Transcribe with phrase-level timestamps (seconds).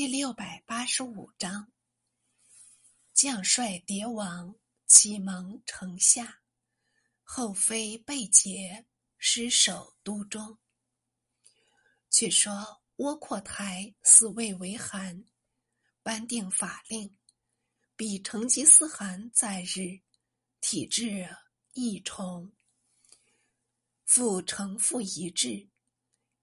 [0.00, 1.70] 第六百八十五章：
[3.12, 6.40] 将帅迭亡，启蒙城下，
[7.22, 8.86] 后妃被劫，
[9.18, 10.58] 失守都中。
[12.08, 15.22] 却说窝阔台死魏为韩，
[16.02, 17.14] 颁定法令，
[17.94, 20.00] 比成吉思汗在日，
[20.62, 21.28] 体制
[21.74, 22.50] 异重，
[24.06, 25.68] 复承父遗志，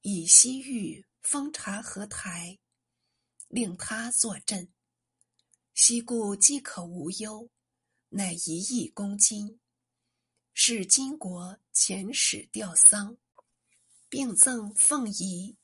[0.01, 2.59] 以西域封察合台。
[3.48, 4.71] 令他坐镇，
[5.74, 7.50] 西顾饥渴无忧，
[8.10, 9.60] 乃一亿公金，
[10.54, 13.18] 是金国遣使吊丧，
[14.10, 15.57] 并赠凤仪。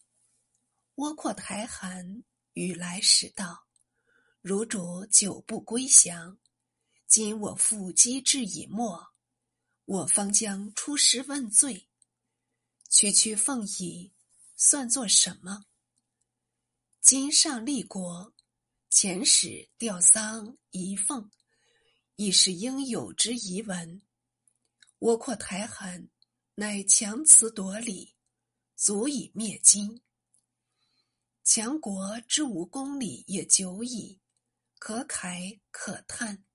[0.96, 3.68] 窝阔台汗语来使道
[4.42, 6.38] ：“汝主久不归降，
[7.08, 9.14] 今我父机智已没，
[9.86, 11.90] 我方将出师问罪。
[12.90, 14.14] 区区凤仪，
[14.56, 15.66] 算作什么？”
[17.04, 18.34] 今上立国，
[18.90, 21.30] 遣使吊丧仪凤，
[22.16, 24.02] 亦是应有之仪文。
[25.00, 26.08] 窝阔台汗
[26.56, 28.16] 乃强词夺理，
[28.78, 30.02] 足以灭金。
[31.44, 34.22] 强国之无公理也久矣，
[34.80, 36.46] 可慨可叹。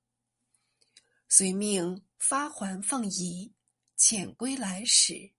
[1.29, 3.53] 遂命发还凤仪，
[3.99, 5.31] 遣归来使。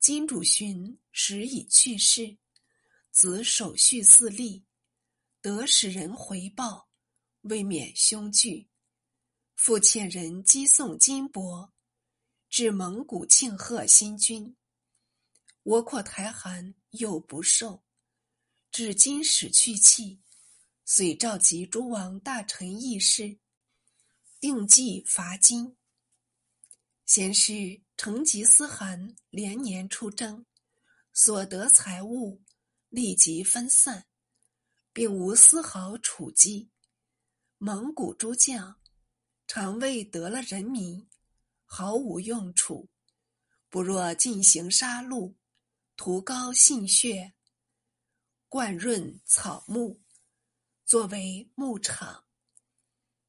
[0.00, 2.38] 金主勋时已去世。
[3.20, 4.64] 子守续四立，
[5.42, 6.88] 得使人回报，
[7.42, 8.70] 未免凶惧。
[9.54, 11.70] 复遣人击送金帛，
[12.48, 14.56] 至蒙古庆贺新君。
[15.64, 17.84] 窝阔台汗又不受，
[18.72, 20.22] 至今使去气，
[20.86, 23.38] 遂召集诸王大臣议事，
[24.40, 25.76] 定计伐金。
[27.04, 30.46] 先是成吉思汗连年出征，
[31.12, 32.40] 所得财物。
[32.90, 34.06] 立即分散，
[34.92, 36.70] 并无丝毫储积。
[37.56, 38.80] 蒙古诸将
[39.46, 41.08] 常为得了人民，
[41.64, 42.90] 毫无用处，
[43.68, 45.34] 不若进行杀戮，
[45.96, 47.32] 涂膏献血，
[48.48, 50.00] 灌润草木，
[50.84, 52.24] 作为牧场。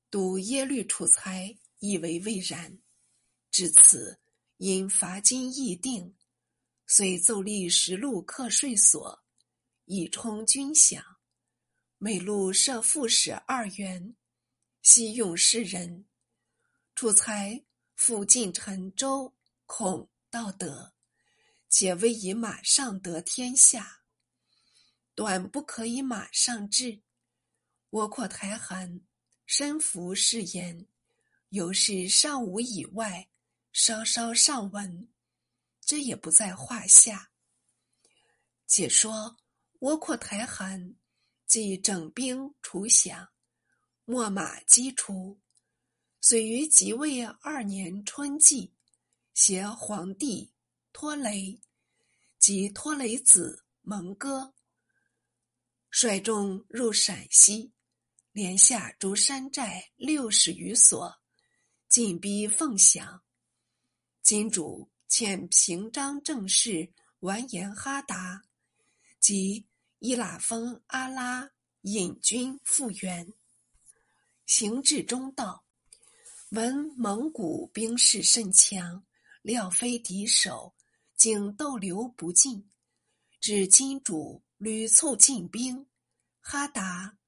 [0.09, 2.81] 读耶律楚材以为未然，
[3.51, 4.19] 至此
[4.57, 6.15] 因罚金议定，
[6.87, 9.20] 遂奏立十路课税所。
[9.93, 11.03] 以充军饷，
[11.97, 14.15] 每路设副使二员，
[14.81, 16.05] 悉用士人。
[16.95, 17.61] 楚才
[17.97, 19.35] 复进臣周
[19.65, 20.93] 孔道德，
[21.67, 24.03] 且未以马上得天下，
[25.13, 27.01] 短不可以马上至。
[27.89, 29.01] 窝阔台汗
[29.45, 30.87] 身服誓言，
[31.49, 33.27] 犹是尚武以外，
[33.73, 35.09] 稍稍上文，
[35.81, 37.31] 这也不在话下。
[38.65, 39.35] 解说。
[39.81, 40.93] 窝阔台汗
[41.47, 43.29] 即整兵除饷，
[44.05, 45.39] 秣马击除，
[46.19, 48.71] 遂于即位二年春季，
[49.33, 50.51] 携皇帝
[50.93, 51.59] 托雷
[52.37, 54.53] 及托雷子蒙哥，
[55.89, 57.73] 率众入陕西，
[58.31, 61.19] 连下诸山寨六十余所，
[61.89, 63.23] 进逼凤翔。
[64.21, 68.43] 金主遣平章政事完颜哈达
[69.19, 69.65] 及。
[70.03, 71.51] 伊喇封阿拉
[71.81, 73.31] 引军复援，
[74.47, 75.63] 行至中道，
[76.49, 79.05] 闻蒙古兵势甚强，
[79.43, 80.73] 料非敌手，
[81.15, 82.67] 竟逗留不进。
[83.39, 85.85] 指金主屡促进兵，
[86.39, 87.19] 哈达、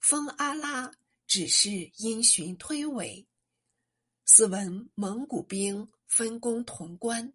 [0.00, 0.90] 封阿拉
[1.26, 3.26] 只是因循推诿。
[4.24, 7.34] 斯闻蒙古兵分攻潼关，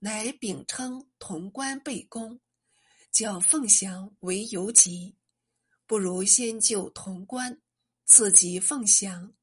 [0.00, 2.38] 乃秉称潼关被攻。
[3.10, 5.16] 叫凤翔为游击，
[5.84, 7.60] 不如先救潼关，
[8.04, 9.34] 次及凤翔。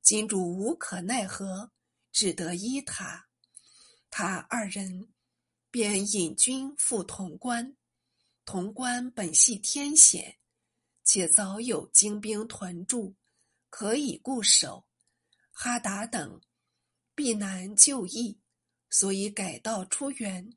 [0.00, 1.70] 金主无可奈何，
[2.10, 3.28] 只得依他。
[4.10, 5.12] 他二人
[5.70, 7.76] 便引军赴潼关。
[8.46, 10.38] 潼关本系天险，
[11.02, 13.14] 且早有精兵屯驻，
[13.68, 14.86] 可以固守。
[15.52, 16.40] 哈达等
[17.14, 18.40] 必难就义，
[18.88, 20.56] 所以改道出援。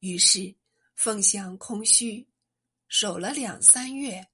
[0.00, 0.56] 于是。
[0.94, 2.26] 凤翔空虚，
[2.88, 4.26] 守了两三月，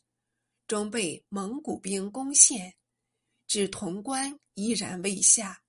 [0.67, 2.77] 终被蒙古兵攻陷，
[3.47, 5.62] 至潼关依然未下。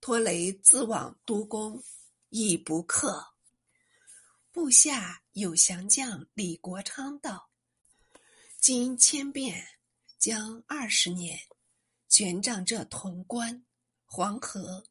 [0.00, 1.80] 拖雷自往都攻，
[2.30, 3.34] 亦不克。
[4.50, 7.50] 部下有降将李国昌道
[8.58, 9.64] ：“今千变
[10.18, 11.38] 将二十年，
[12.08, 13.64] 全仗这潼关、
[14.04, 14.84] 黄河，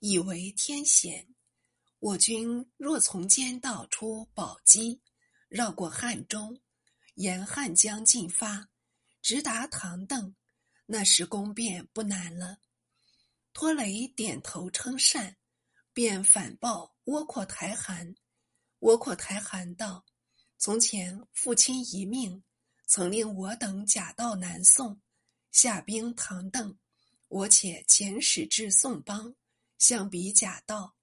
[0.00, 1.28] 以为天险。”
[2.04, 5.00] 我军若从间道出宝鸡，
[5.48, 6.60] 绕过汉中，
[7.14, 8.68] 沿汉江进发，
[9.22, 10.36] 直达唐邓。
[10.84, 12.58] 那时攻辩不难了。
[13.54, 15.38] 托雷点头称善，
[15.94, 18.14] 便反报窝阔台汗。
[18.80, 20.04] 窝阔台汗道
[20.60, 22.44] ：“从前父亲遗命，
[22.86, 25.00] 曾令我等假道南宋，
[25.52, 26.78] 下兵唐邓。
[27.28, 29.34] 我且遣使至宋邦，
[29.78, 30.94] 向彼假道：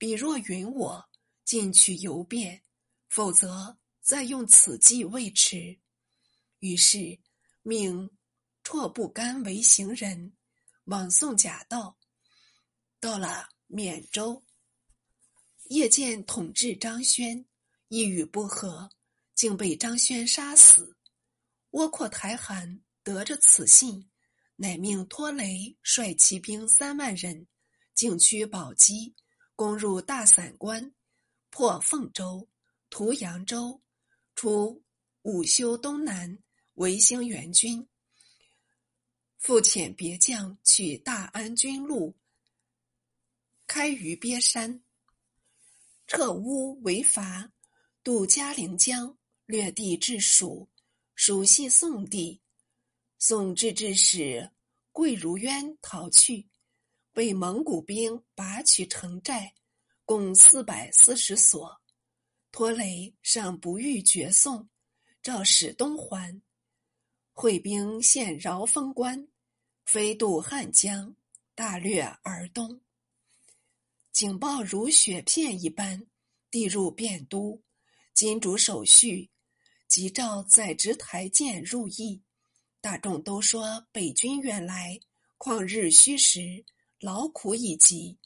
[0.00, 1.10] 彼若允我，
[1.44, 2.62] 进取游遍；
[3.10, 5.78] 否则，再用此计未迟。”
[6.60, 7.20] 于是
[7.60, 8.10] 命
[8.64, 10.32] 绰不甘为行人，
[10.84, 11.98] 往送假道。
[12.98, 14.42] 到了缅州。
[15.64, 17.44] 夜见统治张轩，
[17.88, 18.88] 一语不合，
[19.34, 20.96] 竟被张轩杀死。
[21.72, 24.08] 窝阔台汗得着此信，
[24.56, 27.46] 乃命拖雷率骑兵三万人，
[27.94, 29.14] 径驱宝鸡，
[29.60, 30.94] 攻入大散关，
[31.50, 32.48] 破凤州、
[32.88, 33.82] 屠扬州，
[34.34, 34.82] 出
[35.20, 36.38] 武修东南，
[36.76, 37.86] 维兴援军。
[39.36, 42.16] 复遣别将取大安军路，
[43.66, 44.82] 开于鳖山。
[46.06, 47.52] 撤乌为伐，
[48.02, 50.70] 渡嘉陵江，掠地至蜀。
[51.14, 52.40] 蜀系宋地。
[53.18, 54.52] 宋制置使
[54.90, 56.48] 桂如渊逃去，
[57.20, 59.52] 被蒙古兵拔取城寨，
[60.06, 61.78] 共四百四十所。
[62.50, 64.66] 拖雷尚不欲绝宋，
[65.22, 66.40] 召使东还。
[67.34, 69.28] 会兵陷饶丰关，
[69.84, 71.14] 飞渡汉江，
[71.54, 72.80] 大掠而东。
[74.12, 76.02] 警报如雪片一般
[76.50, 77.60] 递入汴都，
[78.14, 79.28] 金主手续，
[79.86, 82.22] 急召载直台谏入驿。
[82.80, 84.98] 大众都说北军远来，
[85.36, 86.64] 旷日虚时，
[87.00, 88.18] 劳苦已极。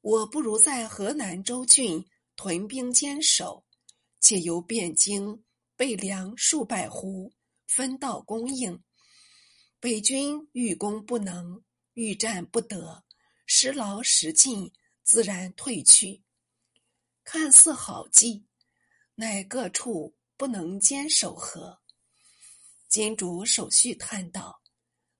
[0.00, 2.06] 我不如在河南州郡
[2.36, 3.66] 屯兵坚守，
[4.20, 5.44] 且由汴京
[5.76, 7.30] 备粮数百斛，
[7.66, 8.82] 分道供应。
[9.78, 11.62] 北军欲攻不能，
[11.92, 13.04] 欲战不得，
[13.46, 14.72] 时劳时尽。
[15.06, 16.22] 自然退去，
[17.24, 18.46] 看似好计，
[19.16, 21.78] 乃各处不能坚守何？
[22.88, 24.62] 金主守续叹道：“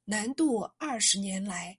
[0.06, 1.78] 南渡二十年来，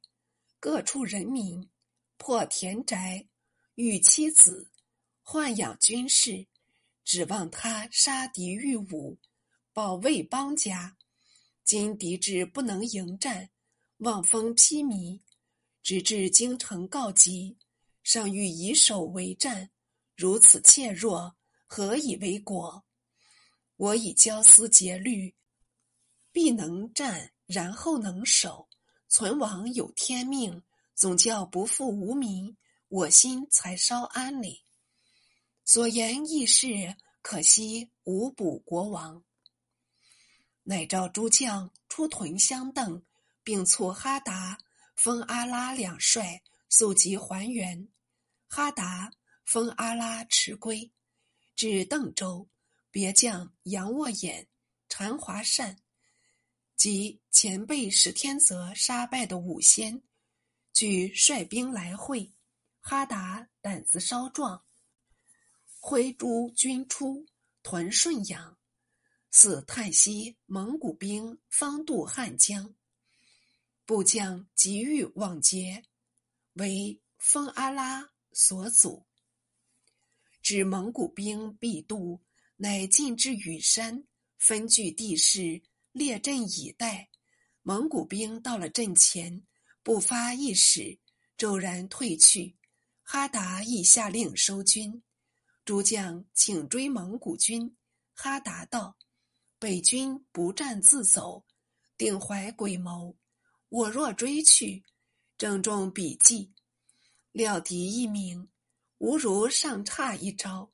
[0.66, 1.70] 各处人民
[2.18, 3.28] 破田宅，
[3.76, 4.72] 育妻子，
[5.24, 6.48] 豢养军士，
[7.04, 9.16] 指望他杀敌御侮，
[9.74, 10.98] 保卫邦家。
[11.64, 13.52] 今敌至不能迎战，
[13.98, 15.22] 望风披靡，
[15.84, 17.56] 直至京城告急。”
[18.02, 19.70] 尚欲以守为战，
[20.16, 21.36] 如此怯弱，
[21.68, 22.84] 何以为国？
[23.76, 25.36] 我以骄思竭虑，
[26.32, 28.68] 必能战，然后能守，
[29.18, 30.62] 存亡有天命，
[30.94, 32.58] 总教不负无名，
[32.90, 34.66] 我心才稍安理。
[35.64, 39.24] 所言亦是，可惜无补国王。
[40.64, 43.06] 乃召诸将出屯相邓，
[43.42, 44.58] 并促哈达、
[44.98, 47.88] 封阿拉两帅速即还原。
[48.50, 49.14] 哈达
[49.46, 50.92] 封阿拉迟归，
[51.56, 52.50] 至邓州，
[52.92, 54.48] 别将杨沃衍、
[54.90, 55.78] 禅华善
[56.76, 60.02] 及前辈史天泽杀败的五仙，
[60.74, 62.32] 俱率兵来会。
[62.80, 64.64] 哈达胆子稍壮，
[65.80, 67.26] 挥诸军出
[67.64, 68.58] 屯顺阳，
[69.32, 72.76] 似叹息蒙古兵方渡汉江，
[73.86, 75.84] 部将急欲往劫，
[76.54, 78.12] 为封阿拉。
[78.38, 79.06] 所阻，
[80.42, 82.22] 指蒙古兵必渡，
[82.58, 84.06] 乃进至羽山，
[84.38, 85.64] 分据地势，
[85.96, 87.10] 列阵以待。
[87.62, 89.42] 蒙古兵到了阵前，
[89.82, 91.00] 不发一矢，
[91.38, 92.58] 骤然退去。
[93.02, 95.02] 哈达亦下令收军，
[95.64, 97.78] 诸将请追蒙古军。
[98.14, 98.98] 哈达道
[99.58, 101.46] ：“北军不战自走，
[101.98, 103.16] 定怀诡谋。
[103.70, 104.84] 我若追去，
[105.38, 106.52] 正中笔计。”
[107.32, 108.50] 料敌一名，
[108.98, 110.74] 吾如上差一招，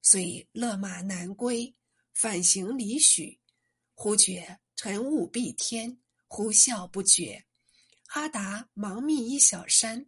[0.00, 1.74] 遂勒马南归，
[2.12, 3.39] 返行李许。
[4.02, 7.44] 忽觉晨雾蔽天，呼啸不绝。
[8.06, 10.06] 哈达忙觅一小山，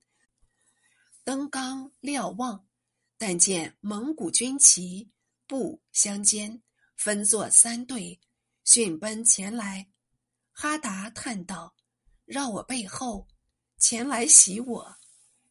[1.22, 2.66] 登冈瞭望，
[3.18, 5.10] 但见蒙古军旗
[5.46, 6.62] 步相间，
[6.96, 8.18] 分作三队，
[8.64, 9.90] 迅奔前来。
[10.52, 11.74] 哈达叹道
[12.24, 13.28] ：“绕我背后，
[13.76, 14.96] 前来袭我。”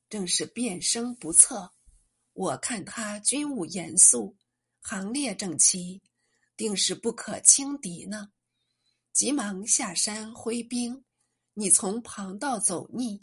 [0.10, 1.72] 正是变声不测，
[2.34, 4.36] 我看他军务严肃，
[4.80, 6.02] 行列整齐，
[6.62, 8.30] 定是不可轻敌呢。
[9.12, 11.04] 急忙下山挥兵，
[11.56, 13.20] 你从旁道走逆，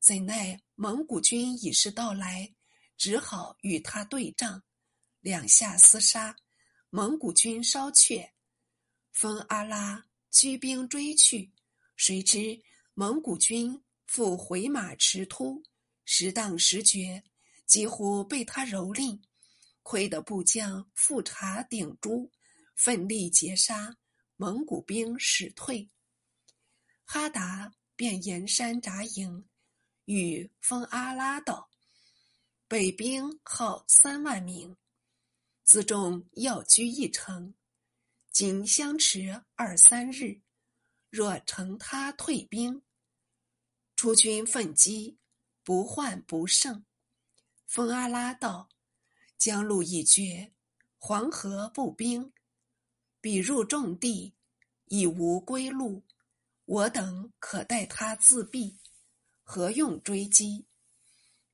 [0.00, 2.54] 怎奈蒙古军已是到来，
[2.96, 4.62] 只好与他对仗，
[5.20, 6.34] 两下厮杀，
[6.88, 8.32] 蒙古军稍却，
[9.10, 11.52] 封阿拉驱兵追去，
[11.94, 12.58] 谁知
[12.94, 15.62] 蒙古军复回马驰突，
[16.06, 17.22] 时当时绝，
[17.66, 19.20] 几乎被他蹂躏。
[19.84, 22.30] 亏得部将富察顶珠
[22.74, 23.96] 奋力截杀，
[24.36, 25.90] 蒙古兵使退。
[27.04, 29.48] 哈达便沿山扎营，
[30.06, 31.70] 与封阿拉道
[32.68, 34.76] ：“北兵号三万名，
[35.66, 37.54] 辎重要居一城，
[38.30, 40.40] 仅相持二三日。
[41.10, 42.82] 若乘他退兵，
[43.94, 45.18] 出军奋击，
[45.62, 46.84] 不患不胜。”
[47.66, 48.68] 封阿拉道。
[49.38, 50.52] 江路已绝，
[50.98, 52.32] 黄河不兵，
[53.22, 54.34] 彼入重地，
[54.86, 56.02] 已无归路。
[56.64, 58.74] 我等可待他自毙，
[59.44, 60.66] 何用追击？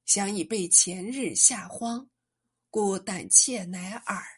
[0.06, 2.08] 想已被前日吓慌，
[2.70, 4.37] 故胆怯乃尔。